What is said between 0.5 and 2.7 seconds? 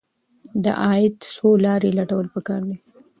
د عاید څو لارې لټول پکار